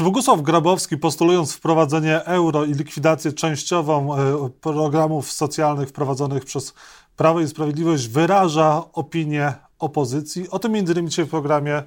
[0.00, 6.74] Czy Bogusław Grabowski, postulując wprowadzenie euro i likwidację częściową e, programów socjalnych wprowadzonych przez
[7.16, 10.50] Prawo i Sprawiedliwość, wyraża opinię opozycji?
[10.50, 11.82] O tym między innymi w programie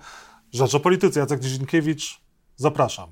[0.51, 1.19] Rzecz o Polityce.
[1.19, 2.21] Jacek Dzienkiewicz,
[2.55, 3.09] zapraszam.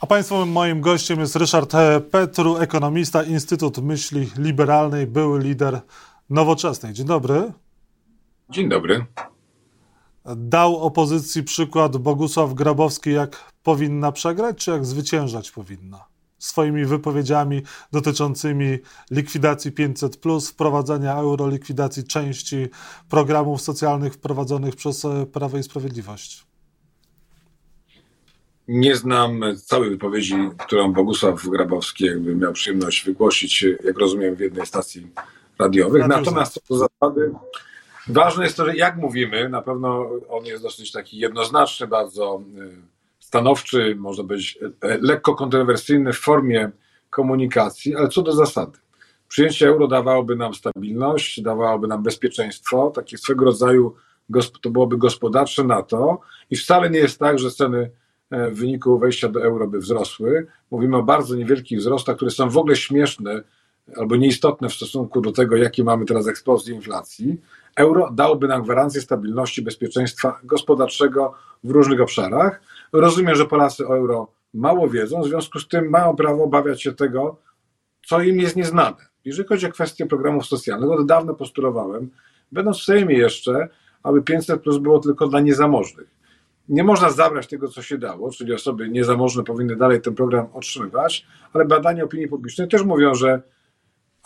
[0.00, 1.72] A Państwem moim gościem jest Ryszard
[2.10, 5.80] Petru, ekonomista, Instytut Myśli Liberalnej, były lider
[6.30, 6.92] Nowoczesnej.
[6.92, 7.52] Dzień dobry.
[8.50, 9.06] Dzień dobry.
[10.36, 16.04] Dał opozycji przykład Bogusław Grabowski, jak powinna przegrać, czy jak zwyciężać powinna?
[16.38, 18.78] Swoimi wypowiedziami dotyczącymi
[19.10, 20.18] likwidacji 500,
[20.48, 22.66] wprowadzenia euro, likwidacji części
[23.08, 26.46] programów socjalnych wprowadzonych przez e, Prawo i Sprawiedliwość.
[28.68, 30.34] Nie znam całej wypowiedzi,
[30.66, 35.06] którą Bogusław Grabowski jakby miał przyjemność wygłosić, jak rozumiem, w jednej stacji
[35.58, 36.08] radiowych.
[36.08, 37.32] Natomiast co do zasady,
[38.08, 42.76] ważne jest to, że jak mówimy, na pewno on jest dosyć taki jednoznaczny, bardzo y,
[43.18, 46.70] stanowczy, można być e, lekko kontrowersyjny w formie
[47.10, 48.78] komunikacji, ale co do zasady.
[49.28, 53.94] Przyjęcie euro dawałoby nam stabilność, dawałoby nam bezpieczeństwo, takie swego rodzaju
[54.62, 57.90] to byłoby gospodarcze NATO i wcale nie jest tak, że ceny
[58.30, 60.46] E, w wyniku wejścia do euro by wzrosły.
[60.70, 63.42] Mówimy o bardzo niewielkich wzrostach, które są w ogóle śmieszne
[63.96, 67.40] albo nieistotne w stosunku do tego, jakie mamy teraz eksplozję inflacji.
[67.76, 71.34] Euro dałoby nam gwarancję stabilności, bezpieczeństwa gospodarczego
[71.64, 72.60] w różnych obszarach.
[72.92, 76.92] Rozumiem, że Polacy o euro mało wiedzą, w związku z tym mają prawo obawiać się
[76.92, 77.36] tego,
[78.06, 78.96] co im jest nieznane.
[79.24, 82.10] Jeżeli chodzi o kwestię programów socjalnych, od dawna postulowałem,
[82.52, 83.68] będąc w Sejmie jeszcze,
[84.02, 86.16] aby 500 plus było tylko dla niezamożnych
[86.68, 91.26] nie można zabrać tego, co się dało, czyli osoby niezamożne powinny dalej ten program otrzymywać,
[91.52, 93.42] ale badania opinii publicznej też mówią, że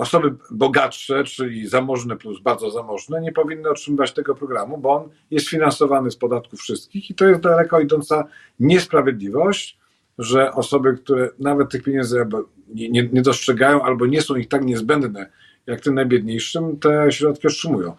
[0.00, 5.48] osoby bogatsze, czyli zamożne plus bardzo zamożne, nie powinny otrzymywać tego programu, bo on jest
[5.48, 8.24] finansowany z podatków wszystkich i to jest daleko idąca
[8.60, 9.78] niesprawiedliwość,
[10.18, 12.26] że osoby, które nawet tych pieniędzy
[12.68, 15.30] nie, nie, nie dostrzegają albo nie są ich tak niezbędne
[15.66, 17.94] jak tym najbiedniejszym, te środki otrzymują.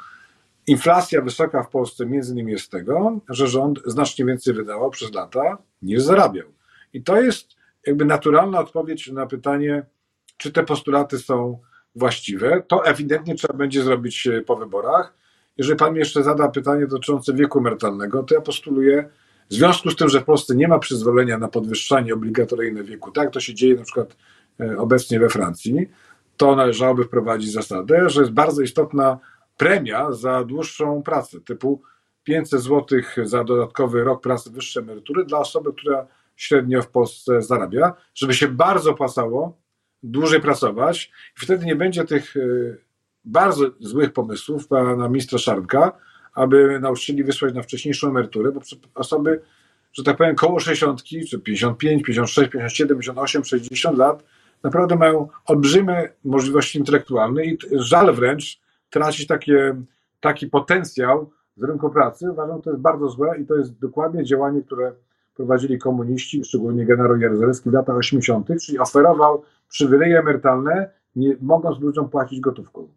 [0.68, 5.58] Inflacja wysoka w Polsce między innymi jest tego, że rząd znacznie więcej wydawał przez lata
[5.82, 6.48] niż zarabiał.
[6.94, 7.56] I to jest
[7.88, 9.86] jakby naturalna odpowiedź na pytanie,
[10.38, 11.60] czy te postulaty są
[11.96, 12.64] właściwe.
[12.68, 15.14] To ewidentnie trzeba będzie zrobić e, po wyborach.
[15.58, 19.10] Jeżeli pan mi jeszcze zada pytanie dotyczące wieku emerytalnego, to ja postuluję,
[19.50, 23.32] w związku z tym, że w Polsce nie ma przyzwolenia na podwyższanie obligatoryjne wieku, tak
[23.32, 24.16] to się dzieje na przykład
[24.60, 25.90] e, obecnie we Francji,
[26.38, 29.20] to należałoby wprowadzić zasadę, że jest bardzo istotna
[29.58, 31.82] premia za dłuższą pracę, typu
[32.24, 37.94] 500 zł za dodatkowy rok pracy wyższe emerytury dla osoby, która średnio w Polsce zarabia,
[38.14, 39.58] żeby się bardzo opłacało
[40.04, 42.40] dłużej pracować i wtedy nie będzie tych e,
[43.26, 45.92] bardzo złych pomysłów pana ministra Szarnka,
[46.34, 48.62] aby nauczycieli wysłać na wcześniejszą emeryturę, bo
[48.96, 49.42] osoby,
[49.94, 54.24] że tak powiem, koło 60, czy 55, 56, 57, 58, 60 lat
[54.64, 59.76] naprawdę mają olbrzymie możliwości intelektualne i żal wręcz, tracić takie,
[60.20, 62.32] taki potencjał z rynku pracy.
[62.32, 64.94] Uważam, że to jest bardzo złe i to jest dokładnie działanie, które
[65.36, 72.10] prowadzili komuniści, szczególnie generał Jaruzelski w latach 80., czyli oferował przywileje emerytalne, nie mogąc ludziom
[72.10, 72.88] płacić gotówką.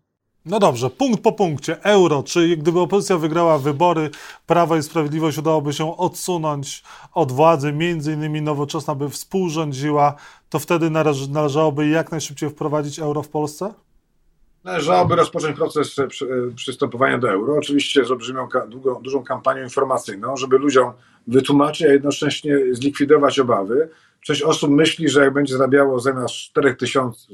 [0.46, 1.82] No dobrze, punkt po punkcie.
[1.82, 2.22] Euro.
[2.22, 4.10] Czy gdyby opozycja wygrała wybory,
[4.46, 6.84] Prawo i Sprawiedliwość udałoby się odsunąć
[7.14, 10.14] od władzy, między innymi Nowoczesna by współrządziła,
[10.50, 10.90] to wtedy
[11.30, 13.74] należałoby jak najszybciej wprowadzić euro w Polsce?
[14.64, 15.96] Należałoby rozpocząć proces
[16.54, 20.92] przystępowania do euro, oczywiście z olbrzymią, długą, dużą kampanią informacyjną, żeby ludziom
[21.26, 23.88] wytłumaczyć, a jednocześnie zlikwidować obawy.
[24.24, 27.26] Część osób myśli, że jak będzie zarabiało zamiast 4 tysięcy,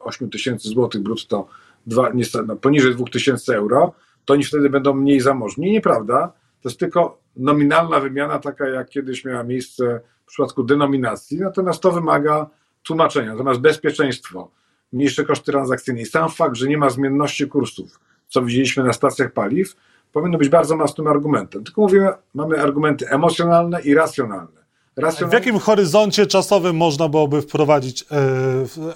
[0.00, 1.48] 8 tysięcy złotych brutto,
[1.86, 2.12] dwa,
[2.46, 3.92] no, poniżej 2 tysięcy euro,
[4.24, 5.72] to oni wtedy będą mniej zamożni.
[5.72, 6.32] Nieprawda.
[6.62, 11.92] To jest tylko nominalna wymiana, taka jak kiedyś miała miejsce w przypadku denominacji, natomiast to
[11.92, 12.50] wymaga
[12.82, 13.32] tłumaczenia.
[13.32, 14.50] Natomiast bezpieczeństwo,
[14.92, 19.32] mniejsze koszty transakcyjne i sam fakt, że nie ma zmienności kursów, co widzieliśmy na stacjach
[19.32, 19.76] paliw,
[20.12, 21.64] powinno być bardzo mocnym argumentem.
[21.64, 24.63] Tylko mówimy, mamy argumenty emocjonalne i racjonalne.
[24.96, 28.06] W jakim horyzoncie czasowym można byłoby wprowadzić e,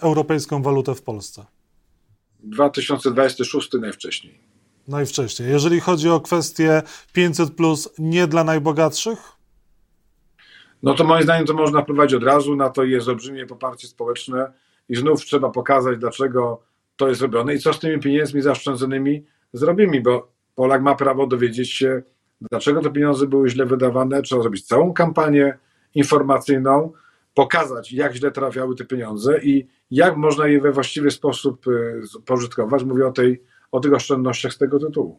[0.00, 1.44] europejską walutę w Polsce?
[2.40, 4.38] 2026 najwcześniej.
[4.88, 5.50] Najwcześniej.
[5.50, 6.82] Jeżeli chodzi o kwestię
[7.12, 9.18] 500, plus nie dla najbogatszych?
[10.82, 12.56] No to moim zdaniem to można wprowadzić od razu.
[12.56, 14.52] Na to jest olbrzymie poparcie społeczne
[14.88, 16.62] i znów trzeba pokazać, dlaczego
[16.96, 21.72] to jest robione i co z tymi pieniędzmi zaoszczędzonymi zrobimy, bo Polak ma prawo dowiedzieć
[21.72, 22.02] się,
[22.50, 24.22] dlaczego te pieniądze były źle wydawane.
[24.22, 25.58] Trzeba zrobić całą kampanię
[25.98, 26.92] informacyjną,
[27.34, 32.84] pokazać, jak źle trafiały te pieniądze i jak można je we właściwy sposób y, pożytkować.
[32.84, 33.42] Mówię o, tej,
[33.72, 35.18] o tych oszczędnościach z tego tytułu.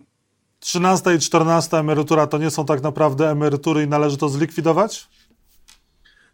[0.60, 5.08] 13 i 14 emerytura to nie są tak naprawdę emerytury i należy to zlikwidować?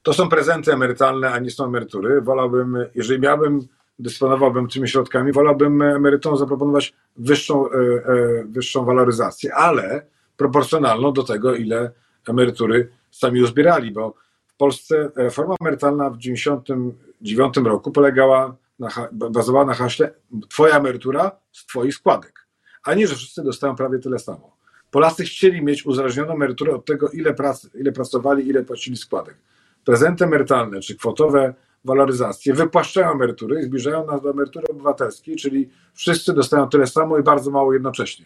[0.03, 2.21] To są prezenty emerytalne, a nie są emerytury.
[2.21, 3.67] Wolałbym, jeżeli miałbym,
[3.99, 10.05] dysponowałbym tymi środkami, wolałbym emerytom zaproponować wyższą, e, e, wyższą waloryzację, ale
[10.37, 11.91] proporcjonalną do tego, ile
[12.27, 14.13] emerytury sami uzbierali, bo
[14.55, 20.13] w Polsce reforma emerytalna w 1999 roku polegała na, bazowała na haśle
[20.49, 22.47] twoja emerytura z twoich składek,
[22.83, 24.55] a nie, że wszyscy dostają prawie tyle samo.
[24.91, 29.37] Polacy chcieli mieć uzależnioną emeryturę od tego, ile, prac, ile pracowali, ile płacili składek.
[29.85, 31.53] Prezenty emerytalne czy kwotowe
[31.85, 37.23] waloryzacje wypłaszczają emerytury i zbliżają nas do emerytury obywatelskiej, czyli wszyscy dostają tyle samo i
[37.23, 38.25] bardzo mało jednocześnie.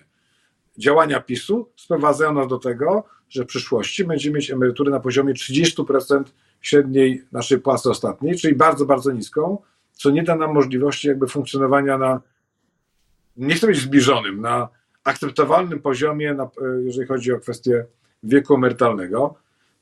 [0.78, 6.24] Działania PiSu sprowadzają nas do tego, że w przyszłości będziemy mieć emerytury na poziomie 30%
[6.62, 9.58] średniej naszej płacy ostatniej, czyli bardzo, bardzo niską,
[9.92, 12.22] co nie da nam możliwości jakby funkcjonowania na,
[13.38, 14.70] nie chcę być zbliżonym, na
[15.04, 16.50] akceptowalnym poziomie, na,
[16.86, 17.86] jeżeli chodzi o kwestię
[18.24, 19.36] wieku emerytalnego.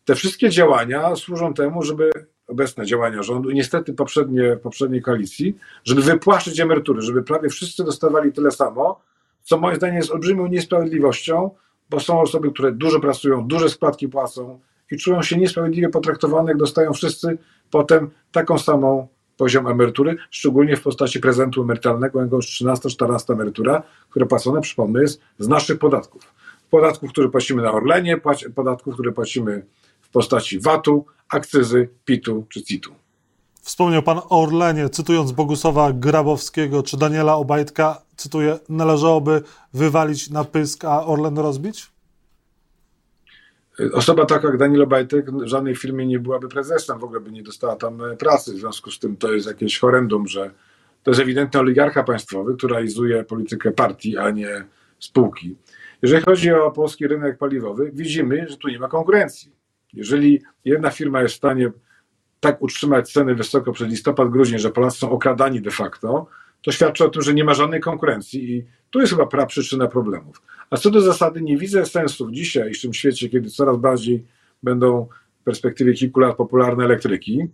[0.06, 2.12] Te wszystkie działania służą temu, żeby
[2.48, 8.34] obecne działania rządu i niestety poprzednie, poprzedniej koalicji, żeby wypłaszczyć emerytury, żeby prawie wszyscy dostawali
[8.34, 9.02] tyle samo,
[9.44, 11.52] co moim zdaniem jest olbrzymią niesprawiedliwością,
[11.90, 14.60] bo są osoby, które dużo pracują, duże składki płacą
[14.92, 17.38] i czują się niesprawiedliwie potraktowane, jak dostają wszyscy
[17.72, 19.08] potem taką samą
[19.38, 25.48] poziom emerytury, szczególnie w postaci prezentu emerytalnego, jako 13-14 emerytura, które płacone, przypomnę, jest z
[25.48, 26.34] naszych podatków.
[26.70, 28.22] Podatków, które płacimy na Orlenie,
[28.56, 29.66] podatków, które płacimy
[30.02, 32.92] w postaci VAT-u, akcyzy, PIT-u czy CIT-u.
[33.62, 39.42] Wspomniał pan o Orlenie, cytując Bogusława Grabowskiego czy Daniela Obajtka, cytuję, należałoby
[39.74, 41.92] wywalić na pysk, a Orlen rozbić?
[43.94, 47.44] Osoba taka jak Daniel Obajtek w żadnej firmie nie byłaby prezesem, w ogóle by nie
[47.44, 48.54] dostała tam e, pracy.
[48.54, 50.52] W związku z tym to jest jakieś horrendum, że
[51.04, 54.66] to jest ewidentnie oligarcha państwowy, który realizuje politykę partii, a nie
[55.00, 55.56] spółki.
[56.02, 59.52] Jeżeli chodzi o polski rynek paliwowy, widzimy, że tu nie ma konkurencji.
[59.94, 61.72] Jeżeli jedna firma jest w stanie
[62.40, 66.28] tak utrzymać ceny wysoko przez listopad, grudzień, że Polacy są okradani de facto,
[66.62, 69.88] to świadczy o tym, że nie ma żadnej konkurencji i tu jest chyba pra przyczyna
[69.88, 70.42] problemów.
[70.70, 74.26] A co do zasady, nie widzę sensu w dzisiejszym świecie, kiedy coraz bardziej
[74.64, 75.08] będą
[75.42, 77.48] w perspektywie kilku lat popularne elektryki,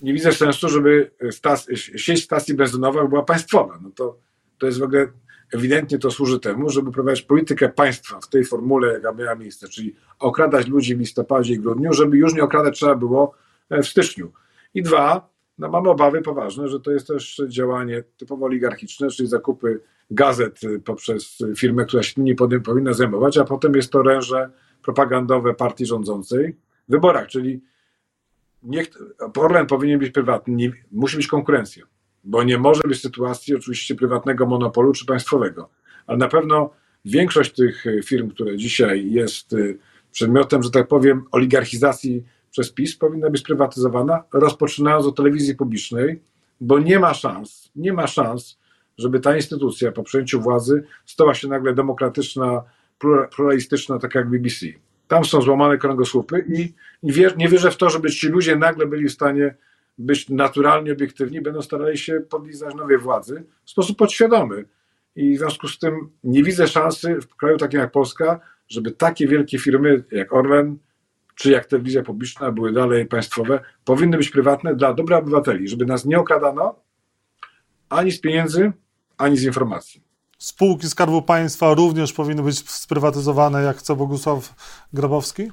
[0.00, 3.78] nie widzę sensu, żeby stas sieć stacji benzynowych była państwowa.
[3.82, 4.18] No to,
[4.58, 5.08] to jest w ogóle
[5.52, 9.94] ewidentnie to służy temu, żeby prowadzić politykę państwa w tej formule, jaka miała miejsce, czyli
[10.18, 13.34] okradać ludzi w listopadzie i grudniu, żeby już nie okradać trzeba było
[13.70, 14.32] e, w styczniu.
[14.74, 19.80] I dwa, no mamy obawy poważne, że to jest też działanie typowo oligarchiczne, czyli zakupy
[20.10, 24.50] gazet poprzez firmę, która się tym nie powinna zajmować, a potem jest to oręże
[24.82, 26.56] propagandowe partii rządzącej
[26.88, 27.60] w wyborach, czyli
[28.62, 28.88] niech,
[29.36, 31.84] Orlen powinien być prywatny, nie, musi być konkurencja,
[32.24, 35.70] bo nie może być sytuacji oczywiście prywatnego monopolu czy państwowego,
[36.06, 36.70] ale na pewno
[37.04, 39.78] większość tych firm, które dzisiaj jest y,
[40.12, 42.24] przedmiotem, że tak powiem, oligarchizacji
[42.56, 46.20] przez PiS, powinna być sprywatyzowana, rozpoczynając od telewizji publicznej,
[46.60, 48.58] bo nie ma szans, nie ma szans,
[48.98, 52.62] żeby ta instytucja po przejęciu władzy stała się nagle demokratyczna,
[53.30, 54.66] pluralistyczna, tak jak BBC.
[55.08, 56.72] Tam są złamane kręgosłupy i
[57.36, 59.54] nie wierzę w to, żeby ci ludzie nagle byli w stanie
[59.98, 64.64] być naturalnie obiektywni, będą starali się podlizać nowej władzy w sposób podświadomy.
[65.16, 69.28] I w związku z tym nie widzę szansy w kraju takim jak Polska, żeby takie
[69.28, 70.78] wielkie firmy jak Orlen
[71.36, 76.04] czy jak telewizja publiczna były dalej państwowe, powinny być prywatne dla dobra obywateli, żeby nas
[76.04, 76.74] nie okradano
[77.88, 78.72] ani z pieniędzy,
[79.18, 80.02] ani z informacji.
[80.38, 84.54] Spółki Skarbu Państwa również powinny być sprywatyzowane, jak chce Bogusław
[84.92, 85.50] Grabowski?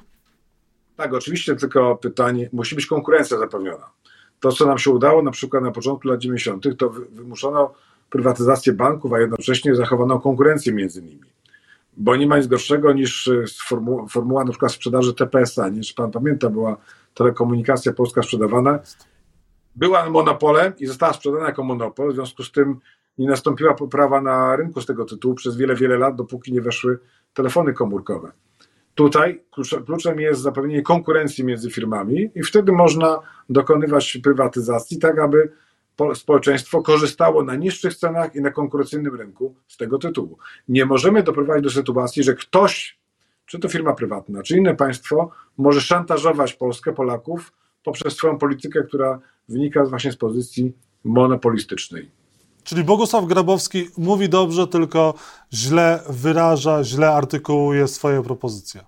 [0.96, 3.90] Tak, oczywiście, tylko pytanie, musi być konkurencja zapewniona.
[4.40, 7.74] To, co nam się udało na przykład na początku lat 90., to wymuszono
[8.10, 11.34] prywatyzację banków, a jednocześnie zachowano konkurencję między nimi.
[11.96, 13.30] Bo nie ma nic gorszego niż
[13.68, 15.68] formuła, formuła na przykład sprzedaży TPS-a.
[15.68, 16.76] Nie, pan pamięta, była
[17.14, 18.78] telekomunikacja polska sprzedawana.
[19.76, 22.80] Była monopolem i została sprzedana jako monopol, w związku z tym
[23.18, 26.98] nie nastąpiła poprawa na rynku z tego tytułu przez wiele, wiele lat, dopóki nie weszły
[27.34, 28.32] telefony komórkowe.
[28.94, 29.44] Tutaj
[29.86, 33.18] kluczem jest zapewnienie konkurencji między firmami i wtedy można
[33.50, 35.52] dokonywać prywatyzacji, tak aby
[36.14, 40.38] społeczeństwo korzystało na niższych cenach i na konkurencyjnym rynku z tego tytułu.
[40.68, 42.98] Nie możemy doprowadzić do sytuacji, że ktoś,
[43.46, 47.52] czy to firma prywatna, czy inne państwo, może szantażować Polskę, Polaków
[47.84, 50.72] poprzez swoją politykę, która wynika właśnie z pozycji
[51.04, 52.10] monopolistycznej.
[52.64, 55.14] Czyli Bogusław Grabowski mówi dobrze, tylko
[55.52, 58.84] źle wyraża, źle artykułuje swoje propozycje.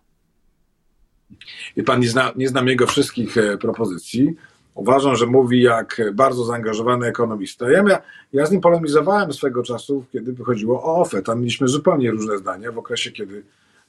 [1.77, 4.35] I pan nie, zna, nie znam jego wszystkich e, propozycji.
[4.77, 7.71] Uważam, że mówi jak bardzo zaangażowany ekonomista.
[7.71, 7.85] Ja,
[8.33, 11.23] ja z nim polemizowałem swego czasu, kiedy wychodziło o OFE.
[11.23, 13.45] Tam mieliśmy zupełnie różne zdania w okresie, kiedy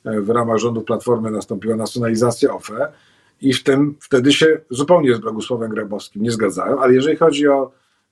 [0.06, 2.92] e, w ramach rządu Platformy nastąpiła nacjonalizacja OFE.
[3.42, 7.72] i w tym wtedy się zupełnie z Bogusławem Grabowskim nie zgadzałem, ale jeżeli chodzi o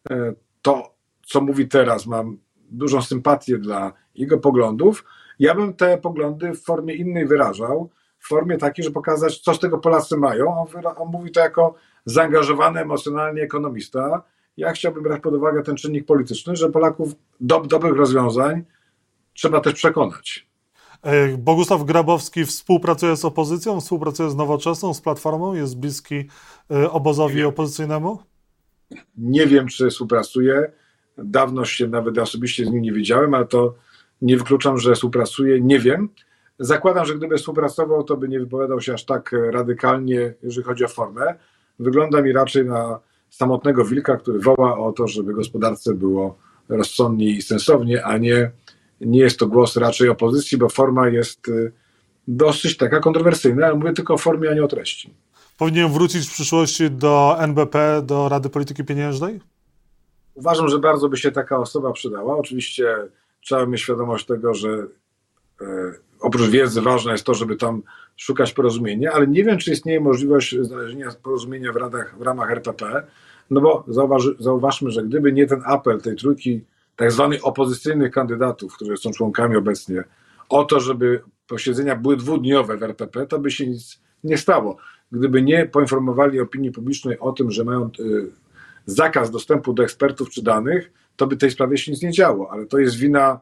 [0.09, 0.93] e, to,
[1.25, 2.37] co mówi teraz, mam
[2.71, 5.05] dużą sympatię dla jego poglądów,
[5.39, 7.89] ja bym te poglądy w formie innej wyrażał,
[8.19, 10.61] w formie takiej, że pokazać, co z tego Polacy mają.
[10.61, 10.67] On,
[10.97, 14.23] on mówi to jako zaangażowany emocjonalnie ekonomista.
[14.57, 18.63] Ja chciałbym brać pod uwagę ten czynnik polityczny, że Polaków do dobrych rozwiązań
[19.33, 20.47] trzeba też przekonać.
[21.37, 26.25] Bogusław Grabowski współpracuje z opozycją, współpracuje z Nowoczesną, z Platformą, jest bliski
[26.71, 28.19] e, obozowi opozycyjnemu?
[29.17, 30.71] Nie wiem, czy współpracuje.
[31.17, 33.75] Dawno się nawet osobiście z nim nie widziałem, ale to
[34.21, 35.61] nie wykluczam, że współpracuje.
[35.61, 36.09] Nie wiem.
[36.59, 40.87] Zakładam, że gdyby współpracował, to by nie wypowiadał się aż tak radykalnie, jeżeli chodzi o
[40.87, 41.35] formę.
[41.79, 46.37] Wygląda mi raczej na samotnego wilka, który woła o to, żeby gospodarce było
[46.69, 48.51] rozsądnie i sensownie, a nie,
[49.01, 51.71] nie jest to głos raczej opozycji, bo forma jest y,
[52.27, 55.13] dosyć taka kontrowersyjna, ale mówię tylko o formie, a nie o treści.
[55.57, 59.39] Powinien wrócić w przyszłości do NBP, do Rady Polityki Pieniężnej?
[60.33, 62.37] Uważam, że bardzo by się taka osoba przydała.
[62.37, 62.95] Oczywiście
[63.41, 65.65] trzeba mieć świadomość tego, że e,
[66.25, 67.81] oprócz wiedzy ważne jest to, żeby tam
[68.17, 73.03] szukać porozumienia, ale nie wiem, czy istnieje możliwość znalezienia porozumienia w, radach, w ramach RPP,
[73.49, 76.65] no bo zauważy, zauważmy, że gdyby nie ten apel tej trójki
[76.95, 80.03] tak zwanych opozycyjnych kandydatów, którzy są członkami obecnie,
[80.49, 84.77] o to, żeby posiedzenia były dwudniowe w RPP, to by się nic nie stało.
[85.11, 88.31] Gdyby nie poinformowali opinii publicznej o tym, że mają y,
[88.85, 92.65] zakaz dostępu do ekspertów czy danych, to by tej sprawie się nic nie działo, ale
[92.65, 93.39] to jest wina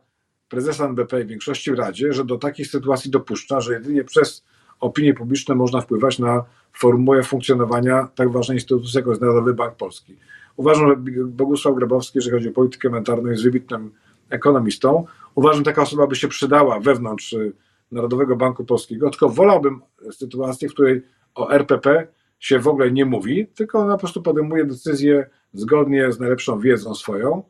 [0.53, 4.45] prezesa NBP i większości w Radzie, że do takich sytuacji dopuszcza, że jedynie przez
[4.79, 6.43] opinię publiczną można wpływać na
[6.73, 10.17] formułę funkcjonowania tak ważnej instytucji, jak jest Narodowy Bank Polski.
[10.57, 10.95] Uważam, że
[11.25, 13.91] Bogusław Grabowski, jeżeli chodzi o politykę monetarną, jest wybitnym
[14.29, 15.05] ekonomistą.
[15.35, 17.35] Uważam, że taka osoba by się przydała wewnątrz
[17.91, 19.81] Narodowego Banku Polskiego, tylko wolałbym
[20.11, 21.01] sytuację, w której
[21.35, 22.07] o RPP
[22.39, 26.95] się w ogóle nie mówi, tylko ona po prostu podejmuje decyzje zgodnie z najlepszą wiedzą
[26.95, 27.43] swoją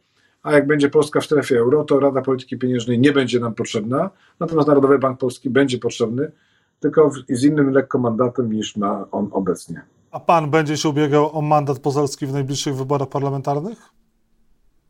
[0.43, 4.09] a jak będzie Polska w strefie euro, to Rada Polityki Pieniężnej nie będzie nam potrzebna,
[4.39, 6.31] natomiast Narodowy Bank Polski będzie potrzebny,
[6.79, 9.81] tylko z innym lekko mandatem niż ma on obecnie.
[10.11, 13.77] A pan będzie się ubiegał o mandat poselski w najbliższych wyborach parlamentarnych?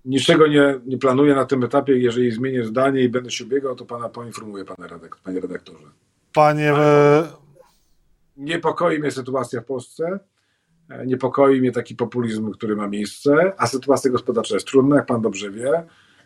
[0.06, 1.98] Niczego nie, nie planuję na tym etapie.
[1.98, 5.86] Jeżeli zmienię zdanie i będę się ubiegał, to pana poinformuję, panie, redaktor, panie redaktorze.
[6.34, 6.74] Panie.
[6.74, 7.28] E,
[8.38, 10.20] Niepokoi mnie sytuacja w Polsce.
[10.90, 15.22] E, niepokoi mnie taki populizm, który ma miejsce, a sytuacja gospodarcza jest trudna, jak pan
[15.22, 15.84] dobrze wie.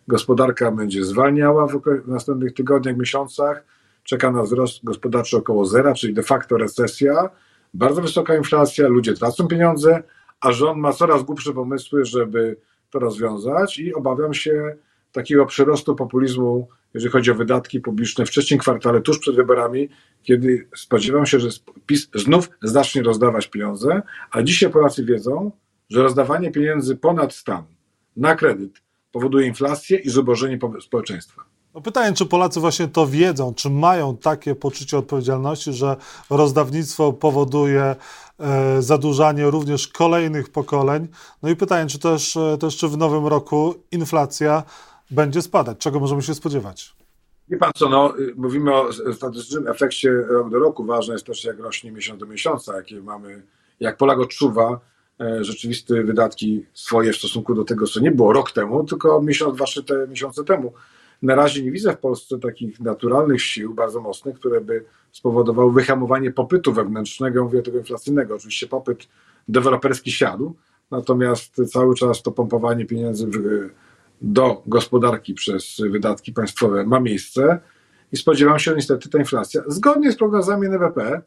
[0.07, 3.63] Gospodarka będzie zwalniała w następnych tygodniach, miesiącach.
[4.03, 7.29] Czeka na wzrost gospodarczy około zera, czyli de facto recesja.
[7.73, 10.03] Bardzo wysoka inflacja, ludzie tracą pieniądze,
[10.41, 12.57] a rząd ma coraz głupsze pomysły, żeby
[12.89, 14.75] to rozwiązać i obawiam się
[15.11, 19.89] takiego przyrostu populizmu jeżeli chodzi o wydatki publiczne w trzecim kwartale, tuż przed wyborami,
[20.23, 21.49] kiedy spodziewam się, że
[21.85, 24.01] PiS znów zacznie rozdawać pieniądze,
[24.31, 25.51] a dzisiaj Polacy wiedzą,
[25.89, 27.63] że rozdawanie pieniędzy ponad stan
[28.17, 31.41] na kredyt powoduje inflację i zubożenie społeczeństwa.
[31.73, 35.95] No pytanie, czy Polacy właśnie to wiedzą, czy mają takie poczucie odpowiedzialności, że
[36.29, 37.95] rozdawnictwo powoduje
[38.39, 41.07] e, zadłużanie również kolejnych pokoleń.
[41.43, 44.63] No i pytanie, czy też, e, też czy w nowym roku inflacja
[45.11, 45.77] będzie spadać.
[45.77, 46.95] Czego możemy się spodziewać?
[47.49, 50.85] Wie pan co, no, y, mówimy o statystycznym efekcie rok do roku.
[50.85, 53.43] Ważne jest też, jak rośnie miesiąc do miesiąca, jakie mamy,
[53.79, 54.79] jak Polak odczuwa
[55.21, 59.55] e, rzeczywiste wydatki swoje w stosunku do tego, co nie było rok temu, tylko miesiąc,
[59.55, 60.73] dwa, trzy te miesiące temu.
[61.21, 66.31] Na razie nie widzę w Polsce takich naturalnych sił bardzo mocnych, które by spowodowały wyhamowanie
[66.31, 68.35] popytu wewnętrznego, mówię tego inflacyjnego.
[68.35, 69.07] Oczywiście popyt
[69.47, 70.55] deweloperski siadł,
[70.91, 73.69] natomiast cały czas to pompowanie pieniędzy w
[74.21, 77.59] do gospodarki przez wydatki państwowe ma miejsce
[78.11, 81.21] i spodziewam się, niestety ta inflacja, zgodnie z prognozami NBP,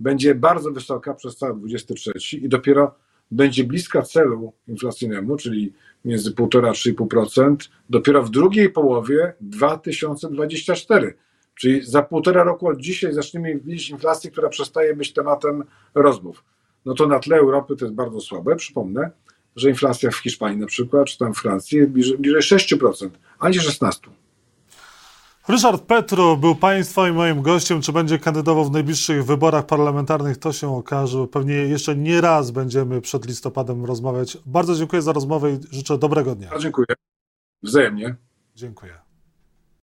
[0.00, 2.94] będzie bardzo wysoka przez cały 2023 i dopiero
[3.30, 5.72] będzie bliska celu inflacyjnemu, czyli
[6.04, 7.56] między 1,5 a 3,5%,
[7.90, 11.14] dopiero w drugiej połowie 2024.
[11.54, 16.44] Czyli za półtora roku od dzisiaj zaczniemy widzieć inflację, która przestaje być tematem rozmów.
[16.84, 18.56] No to na tle Europy to jest bardzo słabe.
[18.56, 19.10] Przypomnę,
[19.56, 23.48] że inflacja w Hiszpanii na przykład, czy tam w Francji jest bliżej, bliżej 6%, a
[23.48, 23.92] nie 16%.
[25.48, 27.82] Ryszard Petru był Państwa i moim gościem.
[27.82, 31.26] Czy będzie kandydował w najbliższych wyborach parlamentarnych, to się okaże.
[31.26, 34.38] Pewnie jeszcze nie raz będziemy przed listopadem rozmawiać.
[34.46, 36.50] Bardzo dziękuję za rozmowę i życzę dobrego dnia.
[36.58, 36.86] Dziękuję.
[37.62, 38.16] Wzajemnie.
[38.54, 39.01] Dziękuję.